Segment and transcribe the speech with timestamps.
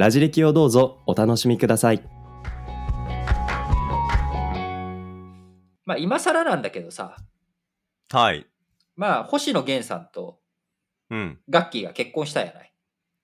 [0.00, 2.02] ラジ歴をどうぞお楽しみください。
[5.84, 7.18] まあ今更なんだけどさ
[8.10, 8.46] はい。
[8.96, 10.38] まあ星野源さんと
[11.10, 11.38] うん。
[11.50, 12.72] ガッキーが結婚したやない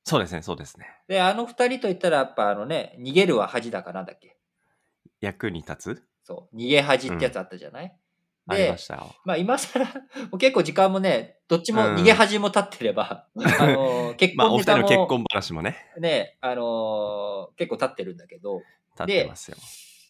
[0.05, 0.87] そうですね、そうですね。
[1.09, 4.37] であの二人といったらやっぱあのね逃げるは恥だかなんだっけ？
[5.23, 6.03] 役に立つ？
[6.25, 7.97] そう逃げ恥ってやつあったじゃない、
[8.55, 9.15] でしたよ。
[9.25, 9.91] まあ今更、 も
[10.33, 19.57] う結構時間もね、どっちも逃げ恥も立ってれば、 あのー結まあ、お二人の結婚話もね、ね、あのー結構立ってるんだけど、立ってますよ。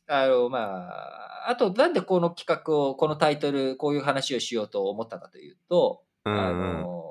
[0.09, 6.83] あの、まあ、あとなんでこの企画を、このタイトル、こういう話をしようと思ったかというと、うんあうん。
[6.83, 7.07] のー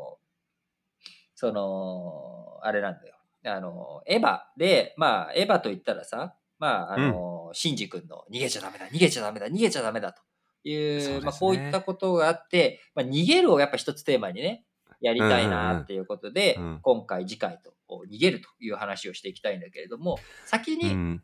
[1.37, 3.15] その、あれなんだよ。
[3.45, 10.21] あの、エヴァで、まあ、エヴァと言ったらさ、まあ、あの、シンジ君の逃げちゃダメだ、逃げちゃダメだ、逃げちゃダメだと
[10.69, 14.65] いう、まあ、こういったことがあって、まあ、逃げるをやっぱ一つテーマにね、
[15.01, 21.23] やりたいなっていうことで、今回次回と逃げるという話をしていきたいんだけれども、先にうん。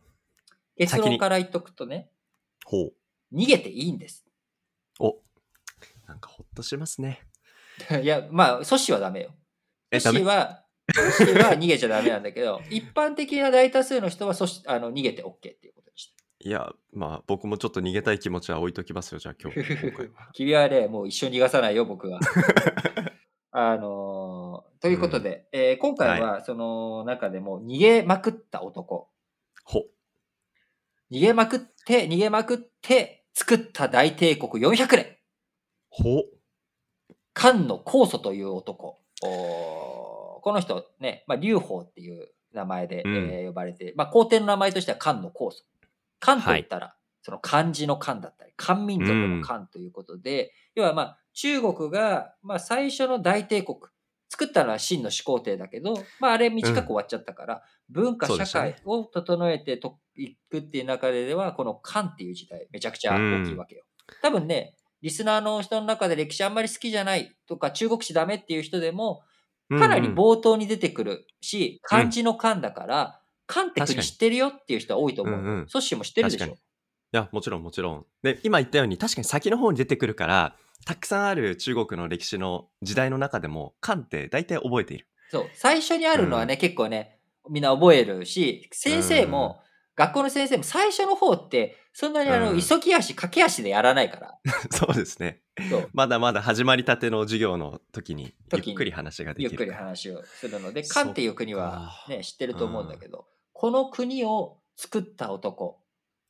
[0.77, 2.09] 結論から言っとくとね、
[2.65, 2.93] ほう。
[3.33, 4.25] 逃げていいんです。
[4.99, 5.17] お、
[6.07, 7.21] なんかほっとしますね。
[8.01, 9.35] いや、まあ、阻止はダメよ。
[9.91, 15.80] え、阻止は、阻止は逃げちゃダメなんだけど、 一般的な大多数の人は阻止あの逃げて OK っていうこ。
[16.43, 19.59] いや、まあ、僕もちょっと逃げたい気持ちは置いときますよ、じゃあ 今日。
[19.59, 22.19] 今回は君はね、もう一生逃がさないよ、僕は。
[23.51, 29.09] あのーということで、えー今回はその中でも逃げまくった男、
[29.63, 29.85] ほ。
[31.11, 35.17] 逃げまくって、逃げまくって作った大帝国400年、
[35.89, 36.23] ほ。
[37.33, 38.97] 漢の酵素という男。
[39.23, 45.65] おーこの人ね、まあ、劉邦っていう名前で、うんえー呼ばれて、まあ、皇帝の名前としては漢の酵素。
[46.21, 53.79] 漢と言ったら、その漢字の漢だったり、漢民族の漢ということで、要はまあ、中国が、まあ、最初の大帝国。
[54.29, 63.83] 作ったのは秦の始皇帝だけど、まあ、あれ短く終わっちゃったから、文化社そうでしたね会を整えてといくっていう中では、この漢っていう時代、めちゃくちゃ大きいわけよ。
[64.21, 69.21] 多分ね、リスナーの人の中で歴史あんまり好きじゃないとか、中国史ダメっていう人でも、
[69.69, 73.20] かなりうんうん冒頭に出てくるし、漢字の漢だから、
[73.51, 75.39] 漢って知ってるよっていう人は多いと思う。
[75.39, 76.45] うんうんソッシーも知ってるでしょ？
[76.45, 76.49] い
[77.11, 78.05] や、もちろんもちろん。
[78.23, 85.07] で、今言ったように、確かに先の方に出てくるから、たくさんある中国の歴史の時代の中でも、漢って大体覚えている。
[85.29, 85.49] そう。
[85.53, 87.19] 最初にあるのはね、結構ね、
[87.49, 89.59] みんな覚えるし、先生も、
[89.97, 94.39] 学校の先生も最初の方って、そんなにあの、うん急ぎ足、駆け足でやらないから。
[94.71, 95.41] そうですね。
[95.91, 99.49] まだまだ始まりたての授業の時に、ゆっくり話ができる。
[99.51, 103.27] ゆっくり話をするので、漢っていう国はね、知ってると思うんだけど、
[103.61, 105.77] この国を作った男、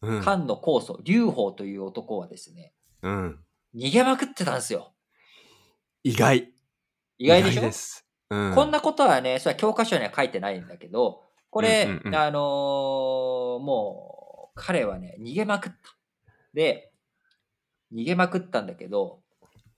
[0.02, 0.22] うん。
[0.22, 3.40] 漢の酵素、劉邦という男はですね、うん。
[3.74, 4.92] 逃げまくってたんですよ。
[6.04, 6.52] 意外。
[7.20, 7.62] 意外でしょ？
[7.62, 8.06] です。
[8.30, 8.54] うん。
[8.54, 15.78] こんなことはね、それは教科書には書いてないんだけど、これ、うんうんうんあのーもう、彼はね、逃げまくった。
[16.54, 16.92] で、
[17.94, 19.22] 逃げまくったんだけど、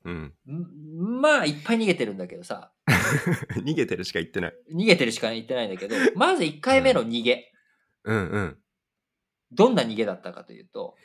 [0.05, 0.33] うん。
[0.47, 2.71] んまあ、いっぱい逃げてるんだけどさ、
[3.63, 4.53] 逃げてるしか言ってない。
[4.73, 7.51] 逃げてるしか言ってないんだけど、 まず1回目の逃げ、
[8.03, 8.57] うんうん。
[9.51, 10.95] どんな逃げだったかというと、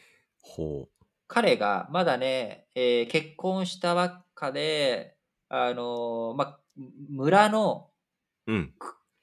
[0.40, 0.88] ほ
[1.26, 5.16] 彼がまだね、えー結婚したばっかで、
[5.48, 6.58] あのーま、
[7.10, 7.90] 村の
[8.46, 8.52] う。
[8.52, 8.74] うん。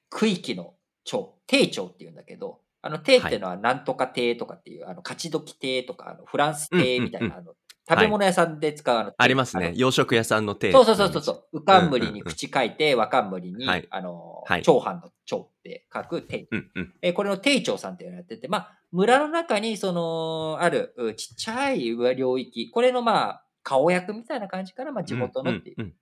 [0.09, 7.55] 区域の町、帝町っていうんだけど、あの、帝っていうのはなんとか帝とかっていう、あの、勝ち時帝とか、あのフランス帝みたいな、あの、
[7.87, 9.73] 食べ物屋さんで使うあの、ありますね。
[9.75, 10.71] 洋食屋さんの手。
[10.71, 11.59] そうそうそうそうそう。
[11.59, 16.47] うかんむりに口書いて、わかんむりに、はいあの、はい長藩の長って書く帝。
[16.51, 16.93] うんうん。
[17.01, 25.81] えーこれの帝長さんっていうのをやってて、まあ、村の中に、その、ある、うちっちゃい領域、これの、まあ、顔役みたいな感じから、まあ、地元のっていう。
[25.81, 25.93] んんん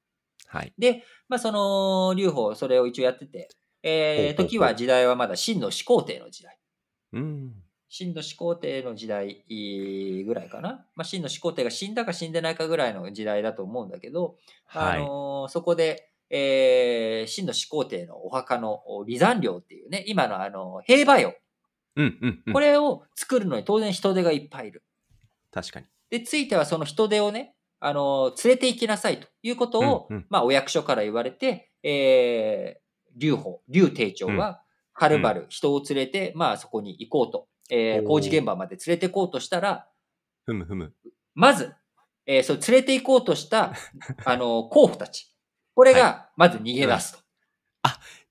[0.47, 0.73] はい。
[0.77, 3.49] で、まあ、その、劉邦、それを一応やってて、
[3.83, 6.57] えー時は時代はまだ秦の始皇帝の時代。
[7.11, 7.62] うん。
[7.95, 9.45] 秦の始皇帝の時代
[10.25, 10.83] ぐらいかな。
[10.95, 14.35] まあ、秦の始皇帝が死んだか死んでないかぐらいの時代だと思うんだけど、
[14.65, 14.97] はい。
[14.97, 21.35] あのーそこで、えー、秦の始皇帝のお墓の離山陵っていうね、今のあの、兵馬俑。
[21.95, 22.53] うんうんうん。
[22.53, 24.81] これを作るのに当然人手がいっぱいいる。
[25.51, 25.85] 確かに。
[26.09, 34.61] で、ついてはその人手をね、あのー連れて行きなさいということを、うんうんまあ、お役所から言われて、えー、劉邦、劉帝長は、
[34.93, 39.87] はるばる人を連れて、まあ、そこに行こうとえー工事現場まで連れて行こうとしたら、
[40.45, 40.93] ふむふむ。
[41.33, 41.73] まず、
[42.25, 43.73] えーそう連れて行こうとした、
[44.25, 45.33] あの、候補たち。
[45.75, 47.23] これが、まず逃げ出すと。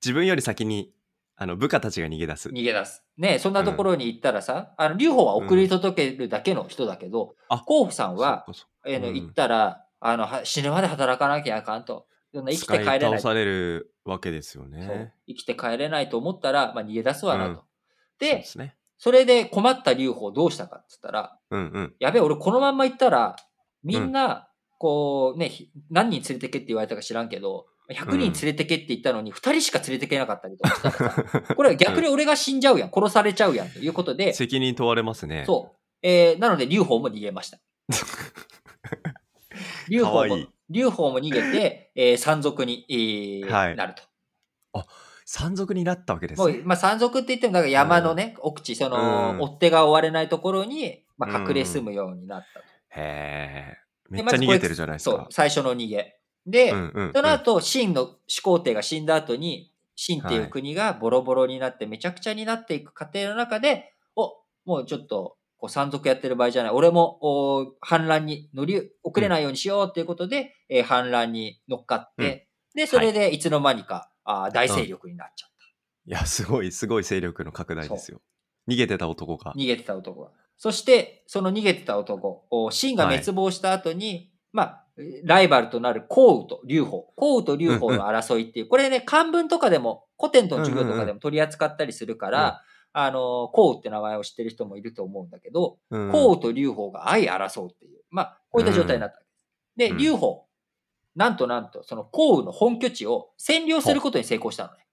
[0.03, 0.93] 自分より先に、
[1.35, 2.49] あの、部下たちが逃げ出す。
[2.49, 3.03] 逃げ出す。
[3.17, 8.45] ねそんなところに行ったらさ、あの、留保は送り届けるだけの人だけど、あ候補さんは、
[8.85, 12.07] えーのうん行ったら、あの、は死ぬまで働かなきゃあかんと。
[12.33, 12.99] 生きて帰れない。
[13.01, 15.13] 倒されるわけですよね。
[15.27, 17.63] 生きて帰れないと思ったら、まあ、逃げ出すわなと。
[18.19, 18.75] でで、すね。
[18.97, 21.95] それで困った留保をどうしたかって言ったら、うんうん。
[21.99, 23.35] やべえ、俺このまんま行ったら、
[23.83, 24.47] みんな、
[24.79, 35.43] こうね、ひ何人連れてけって言われたか知らんけど、100人連れてけって言ったのに、2人しか連れてけなかったりとかしたらさ、 これは逆に俺が死んじゃうやん、殺されちゃうやんということで、責任問われますね。
[35.45, 35.77] そう。
[36.01, 37.59] えー、なので、劉邦も逃げました。
[39.89, 44.03] 劉邦も劉邦も逃げて、えー山賊に、えーはいなると。
[45.25, 46.53] 山賊になったわけですね。
[46.53, 52.65] もう、まあ、山賊って言っても、なんか山のね、奥地、その、うん追っ手が追われないところに、まあ、隠れ住むようになったと。
[52.99, 53.83] へえ。
[54.09, 55.15] めでっちゃ逃げてるじゃないですか。
[55.15, 56.19] そう、最初の逃げ。
[56.45, 64.33] で、うんうんうんその後、秦の始皇帝が死んだ後に、秦っていう国がボロボロになってめちゃくちゃになっていく過程の中で、お、
[64.65, 66.71] もうちょっと、こう山賊やってる場合じゃない。
[66.73, 75.53] 俺も、お反乱に乗り遅れないようにしようということで、えー反乱に乗っかって、で、それでいつの間にか、あー大勢力になっちゃった。
[76.05, 78.21] いや、すごい、すごい勢力の拡大ですよ。
[78.67, 79.53] 逃げてた男が。
[79.55, 80.31] 逃げてた男が。
[80.57, 84.83] そして、その逃げてた男、お秦が滅亡した後に、まあ、
[85.23, 87.03] ライバルとなる項羽と劉邦。
[87.15, 92.61] 項羽と劉邦の争いっていう、これね、漢文とかでも、古典との授業とかでも取り扱ったりするから、
[92.93, 99.47] あの、項羽って名前を知ってる人もいると思うんだけど、うん項羽と劉邦が相争うっていう、まあ、こういった状態になったわけです。
[99.75, 100.41] で、うん劉邦、
[101.15, 104.87] なんとなんと、その項羽の本拠地を占領することに成功したのね。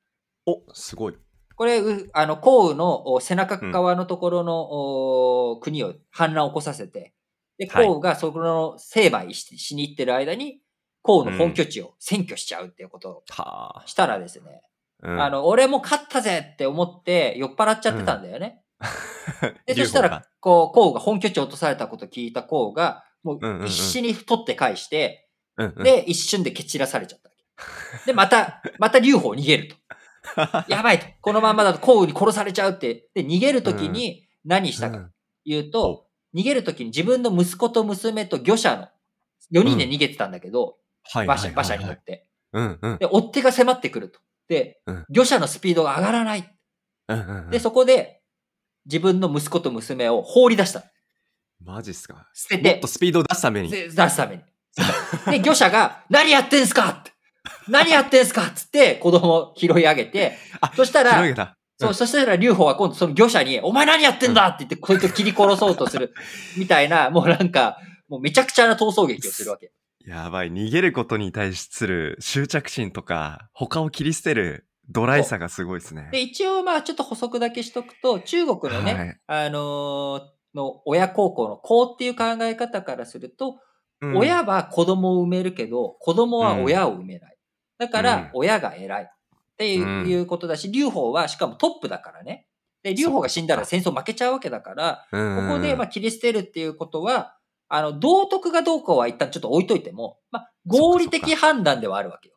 [0.46, 1.16] お、すごい。
[1.56, 4.60] これ、うあの、項羽のお背中側のところの、
[5.52, 7.14] お国を反乱を起こさせて、
[7.58, 10.60] で、はい項羽がそこの成敗ししに行ってる間に、
[11.02, 13.86] 項羽の本拠地を占拠しちゃうっていうことをはあ。
[13.86, 14.62] したらですね、
[15.02, 18.62] うんあ、の、俺も勝ったぜって思って酔っ払っちゃってたんだよね。
[19.66, 25.29] で、そしたら、こう、項羽が本拠地を落とされたことを聞いた項羽が、もうんうんうんう必死に取って返して、が、
[25.60, 28.06] うんうん、で、一瞬で蹴散らされちゃったわけ。
[28.06, 29.76] で、また、 また劉邦逃げると。
[30.68, 31.06] やばいと。
[31.20, 33.08] このまんまだと項羽に殺されちゃうって。
[33.14, 35.10] で、逃げるときに何したかと
[35.44, 38.88] いうと、逃げるときに自分の息子と娘と魚者の
[39.52, 42.26] 4人で逃げてたんだけど、はい馬車馬車に乗って。
[42.52, 44.20] うんうんで、追っ手が迫ってくると。
[44.48, 46.56] でうん、魚者のスピードが上がらない。
[47.08, 48.22] うんうんうんで、そこで
[48.86, 50.84] 自分の息子と娘を放り出した。
[51.62, 52.28] マジっすか？
[52.34, 53.70] 捨ててもっと、スピードを出すために。
[53.70, 54.42] で出すために。
[55.30, 56.90] で、魚者が、何やってんすか？
[56.90, 57.12] って。
[57.68, 58.46] 何やってんすか？
[58.46, 61.56] っつって子供を拾い上げて、あそしたら広げた。
[61.78, 64.46] そう、そしたら劉邦は今度その魚者に、お前何やってんだ？
[64.48, 66.14] って言って、こいつを切り殺そうとする、
[66.56, 67.78] みたいな、もうなんか、
[68.08, 69.72] もうめちゃくちゃな逃走劇をするわけ。
[70.06, 70.52] やばい。
[70.52, 76.08] 逃げることに対する執着心とか、他を切り捨てるドライさがすごいですね。
[76.12, 80.20] で、一応まあちょっと補足だけしとくと、中国のね、あのー
[80.52, 83.60] の親孝行の子っていう考え方からすると、
[84.02, 87.36] うん親は子供を産めるけど、子供は親を産めない。
[87.78, 89.04] だかうんら、親が偉い。
[89.04, 89.08] っ
[89.58, 92.46] ていう,、ことだし、劉邦はしかもトップだからね。
[92.82, 97.36] で、劉邦が死んだら戦争負けちゃうわけだから、うんここで、まあ、切り捨てるっていうことは、
[97.68, 102.34] あの、道徳がどうかは一旦ちょっと置いといても、まあ、合理的判断ではあるわけよ。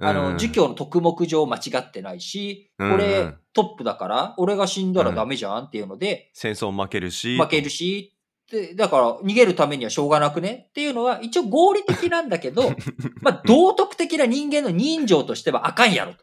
[0.00, 7.38] あの、儒教の徳目上間違ってないし、これんトップだから、俺が死んだらダメじゃんっていうので、戦争負けるし。
[7.38, 8.13] 負けるし、
[8.54, 10.66] でだから逃げるためにはしょうがなくね？
[10.68, 12.70] っていうのは一応合理的なんだけど、
[13.20, 16.18] まあ道徳的な人間の人情としてはあかんやろと。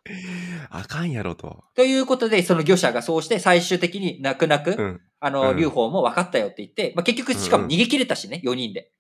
[0.70, 1.66] あかんやろと。
[1.76, 5.02] ということで、その漁者がそうして最終的に泣く泣く、うん。
[5.20, 8.92] あの、うん劉邦も分かったよって言って、まあ結局しかも逃げ切れたしね、4人で。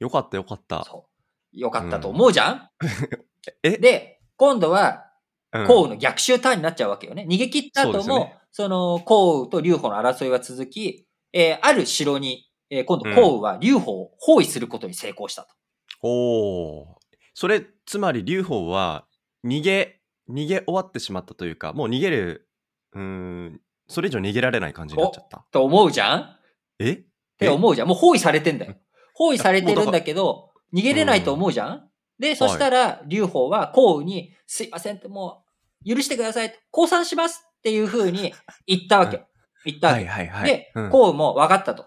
[0.00, 0.84] よかったよかった。
[0.84, 1.06] そ
[1.54, 1.58] う。
[1.58, 2.70] よかったと思うじゃん、
[3.62, 3.78] え？
[3.78, 5.12] で、今度は、うん
[5.66, 7.26] 項羽の逆襲ターンになっちゃうわけよね。
[7.28, 15.48] 逃げ切った後も、そ,、ねの、項羽と劉邦の争いは続き、えーある城に、えー今度項羽は劉邦を包囲することに成功したと。
[16.00, 16.08] お
[16.80, 16.96] お。
[17.34, 19.06] それ、つまり、劉邦は、
[19.44, 20.00] 逃げ、
[20.30, 22.48] 逃げ終わってしまったというか、もう逃げる、
[22.94, 25.44] うーん、それ以上逃げられない感じになっちゃった。
[25.50, 26.20] と思うじゃん？
[26.20, 26.40] っ
[26.78, 27.04] え？
[27.38, 27.88] て思うじゃん。
[27.88, 28.74] もう包囲されてんだよ。
[29.14, 35.44] 包囲されてるんだけど、逃げれないと思うじゃん、で、そしたら、劉邦は項羽に、すいませんって、も
[35.84, 36.54] う、許してください。
[36.70, 38.32] 降参しますっていう風に
[38.66, 39.22] 言ったわけ。
[39.66, 40.04] 言ったわけ。
[40.04, 40.50] はいはいはい。
[40.50, 41.86] で、うん項羽も分かったと。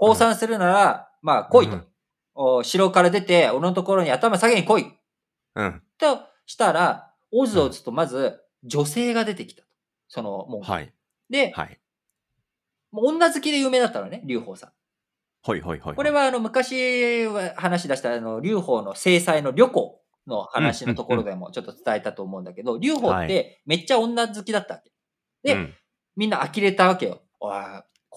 [0.00, 1.86] 降参するなら、まあ来いと、うん
[2.42, 4.86] お城から出て、俺のところに頭下げに来い。
[5.56, 5.82] うん。
[5.98, 9.68] としたら、おずおずとまず女性が出てきたと。
[10.08, 10.62] その、もう。
[10.62, 10.94] はい。
[11.28, 11.78] で、はい。
[12.92, 14.70] もう女好きで有名だったのね、劉邦さん。
[15.42, 15.94] はいはいはい。
[15.94, 24.90] これはあの昔は話し出したあの劉邦の制裁の旅行の話のところでもちょっと伝えたと思うんだけど、劉邦ってめっちゃ女好きだったわけ。
[25.42, 25.74] で、うん
[26.16, 27.22] みんな呆れたわけよ。
[27.38, 27.54] おい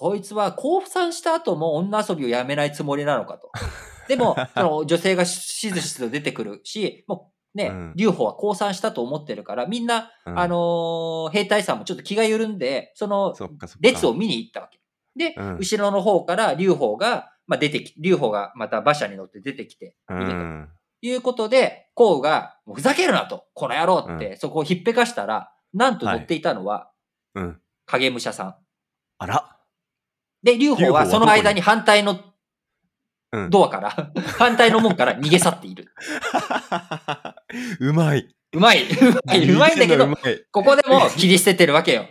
[0.03, 3.49] こいつは降参した後も女遊びをやめないつもりなのかと。
[4.09, 13.33] でも、その女性がしずしずと出てくるし、もうね、うん劉邦は降参したと思ってるから、みんな、うんあのー兵隊さんもちょっと気が緩んで、その。
[13.79, 14.81] 列を見に行ったわけ。
[15.15, 20.69] で、うん後ろの方から劉邦が、まあ、出てき、劉邦がまた馬車に乗って出てきて、う逃げたん。
[21.01, 26.91] ということで、項羽が、ふざけるなと、この野郎って、そこをひっぺかしたら、なんと乗っていたのは、
[27.35, 27.61] うん。
[27.85, 28.55] 影武者さん。
[29.19, 29.53] あら。
[30.43, 32.19] で、劉邦はその間に反対の
[33.33, 33.49] うん。
[33.49, 35.91] ドアから、 反対の門から逃げ去っている。
[37.79, 38.29] うまい。
[38.53, 38.87] うまい、う
[39.25, 40.07] まい、うまいんだけど
[40.51, 42.05] ここでも切り捨ててるわけよ。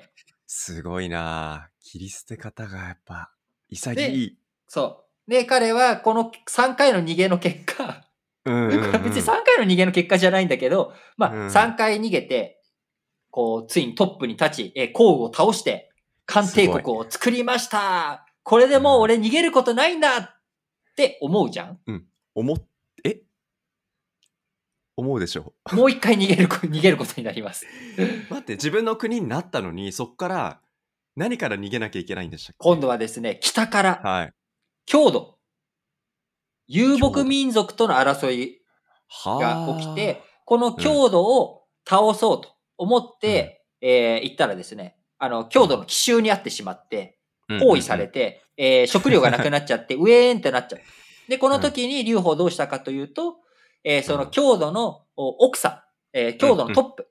[0.48, 3.30] すごいな切り捨て方がやっぱ、
[3.68, 4.38] 潔い。
[4.66, 5.30] そう。
[5.30, 8.04] で、彼はこの3回の逃げの結果、
[8.44, 9.04] うんうんうん。
[9.04, 12.60] 別に3回の逃げの結果じゃないんだけど、まあ、うん3回逃げて、
[13.30, 15.91] こう、ついにトップに立ち、えー、項羽を倒して、
[16.32, 18.26] 漢帝国を作りました。
[18.42, 20.18] これでもう俺逃げることないんだ。
[20.18, 20.28] っ
[20.96, 21.78] て思うじゃん。
[22.34, 22.56] 思っ、
[23.04, 23.20] え？
[24.96, 25.52] 思うでしょ。
[25.72, 27.66] もう一回逃げるこ、 逃げることになります。
[28.30, 30.60] 待って、自分の国になったのに、そっから、
[31.16, 32.56] 何から逃げなきゃいけないんでしたっけ？
[32.60, 34.32] 今度はですね、北から、はい。
[34.86, 35.38] 郷土。
[36.66, 38.62] 遊牧民族との争い
[39.08, 47.16] はが起きて、この郷土を倒そうと思って、えー行ったらですね、あの、郷土の奇襲にあってしまって、
[47.60, 50.80] 包囲されて、えー食料がなくなっちゃって、 ウェーンってなっちゃう。
[51.28, 53.36] で、この時に劉邦どうしたかというと、
[53.84, 55.82] えーその郷土のお奥さん、
[56.18, 57.08] えー郷土のトップ、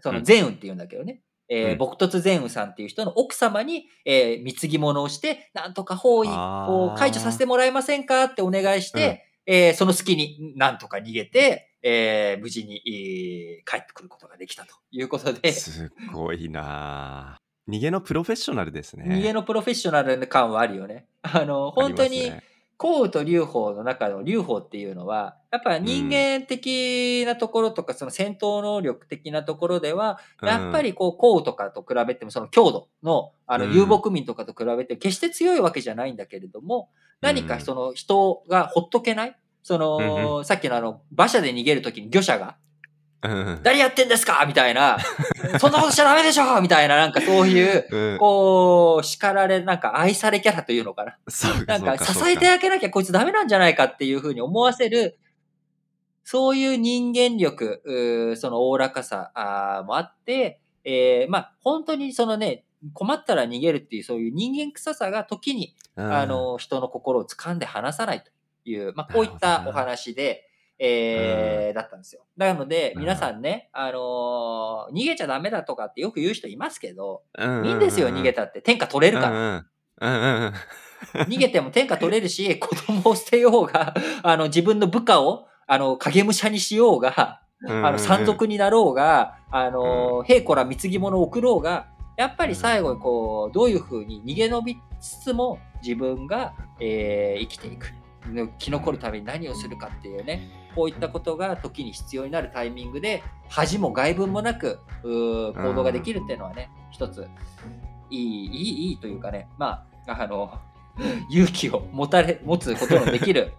[0.00, 19.04] その善雲って言うんだけどね、えー突善雲さんっていう人の奥様に、えー貢ぎ物をして、なんとか包囲を解除させてもらえませんかってお願いして、えーその隙になんとか逃げて、えー無事に、えー帰ってくることができたということで、すごいな逃げのプロフェッショナルですね。
[19.08, 21.06] 逃げのプロフェッショナル感はあるよね。
[21.22, 36.90] あの、本当に、ありますね項羽と劉邦の中の劉邦っていうのは、やっぱ人間的なところとか、その戦闘能力的なところでは、やっぱりこう、項羽とかと比べても、その強度の、あの、うん遊牧民とかと比べて、決して強いわけじゃないんだけれども、
[37.22, 42.56] 何かその人がほっとけないその、うんさっきのあの、馬車で逃げるときに魚者が、
[43.22, 43.60] うん。
[43.62, 44.44] 誰やってんですか？
[44.46, 44.98] みたいな、
[45.58, 46.60] そんなことしちゃダメでしょ！
[46.60, 48.18] みたいな、なんかそういう、うん。
[48.18, 51.16] こう、叱られ、なんか愛されキャラというのかな。
[51.28, 55.18] そうなんか支えてあげなきゃこいつダメなんじゃないかっていうふうに思わせる、
[56.24, 59.30] そういう人間力、そのおおらかさ
[59.86, 66.12] もあって、えーまあ本当にそのね、困ったら逃げるっていうそういう人間臭さが時に、うん。
[66.12, 68.30] あの人の心を掴んで離さないと
[68.68, 72.22] いう、まあこういったお話で、えーだったんですよ。
[72.36, 78.60] なのでうん皆さんね、あのー逃げちゃダメだとかってよく言う人いますけど、うんいいんですよ、逃げたって。
[78.60, 79.64] 天下取れるから。
[81.26, 97.92] 逃げても天下取れるし、子供を捨てようが、 あの、自分の部下を、あの、影武者にしようが、あの、山賊になろうが、あの、兵こら貢ぎ物を送ろうが、やっぱり最後にこう、どういうふうに逃げ延びつつも自分が、えー生きていく。
[98.32, 107.26] 生き残るために何をするかっていうね、こういったことが時に必要になるタイミングで、恥も外聞もなく、行動ができるっていうのはね、一つ、
[108.10, 110.50] いい、いい、いいというかね、まあ、あの、
[111.30, 113.52] 勇気を持たれ、持つことのできる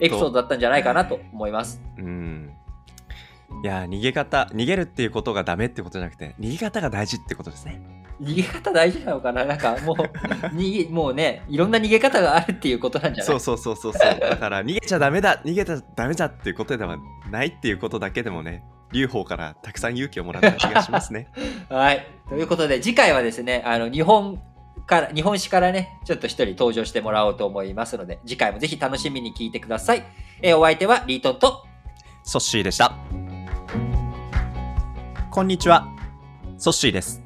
[0.00, 1.80] エピソードだったんじゃないかなと思います。
[1.98, 2.52] うん
[3.62, 7.80] いや逃げ方逃げるっていうことがダメってことじゃなくて逃げ方が大事ってことですね。
[8.20, 9.44] 逃げ方大事なのかな？
[9.44, 9.96] なんかもう、
[10.54, 13.26] 逃げ、もうね、いろんな逃げ方があるっていうことなんじゃない？
[13.26, 14.20] そうそうそうそうそう。
[14.20, 16.96] だから逃げちゃダメだ逃げちゃダメだっていうことでは
[17.32, 21.28] ないっていうことだけでもね劉邦からたくさん勇気をもらった気がしますね。
[21.68, 22.06] はい。
[22.28, 24.40] ということで、次回はですね、あの、日本
[24.86, 30.04] から、日本史からね、ちょっと一人登場してもらおうと思いますので、次回もぜひ楽しみに聞いてください。
[30.40, 31.64] えーお相手はリートンと、
[32.22, 32.94] ソッシーでした
[35.34, 35.88] こんにちは。
[36.58, 37.20] ソッシーです。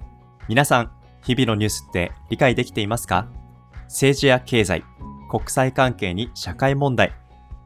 [0.49, 0.91] 皆さん
[1.23, 3.29] 日々のニュースって理解できていますか？
[3.83, 4.83] 政治や経済
[5.31, 7.13] 国際関係に社会問題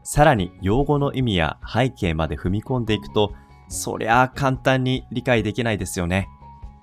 [0.03, 3.35] さらに用語の意味や背景まで踏み込んでいくと
[3.69, 6.29] そりゃあ簡単に理解できないですよね。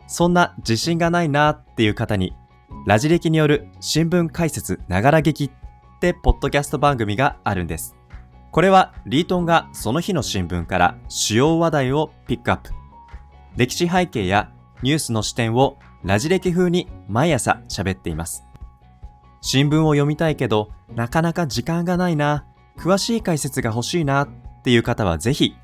[0.07, 2.33] そんな自信がないなっていう方に
[2.87, 5.51] ラジ歴による新聞解説ながら劇っ
[5.99, 7.97] てポッドキャスト番組があるんです。
[8.51, 12.78] これはリートンがその日の新聞から主要話題をピックアップ。
[13.59, 18.45] 歴史背景やニュースの視点をラジ歴風に毎朝喋っています。
[19.41, 22.45] 新聞を読みたいけど、なかなか時間がないな、
[22.77, 24.29] 詳しい解説が欲しいなっ
[24.63, 25.57] ていう方はぜひ、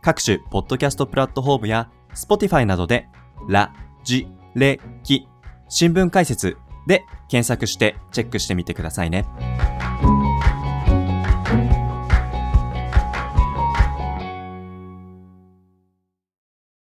[0.00, 3.06] 各種ポッドキャストプラットフォームや Spotify などで、
[3.46, 5.28] ラ、ジ、レ、キ、
[5.68, 6.56] 新聞解説
[6.86, 9.26] で検索してチェックしてみてくださいね。